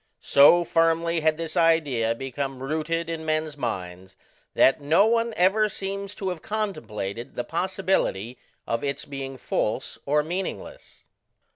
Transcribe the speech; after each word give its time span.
So 0.23 0.63
firmly 0.63 1.19
had 1.19 1.37
this 1.37 1.55
idea 1.55 2.15
become 2.15 2.63
rooted 2.63 3.07
in 3.07 3.23
men's 3.23 3.55
minds, 3.55 4.15
that 4.55 4.81
no 4.81 5.05
one 5.05 5.31
ever 5.37 5.69
seems 5.69 6.15
to 6.15 6.29
have 6.29 6.41
contemplated 6.41 7.35
the 7.35 7.43
possibility 7.43 8.39
of 8.65 8.83
its 8.83 9.05
being 9.05 9.37
false 9.37 9.99
or 10.07 10.23
meaningless. 10.23 11.03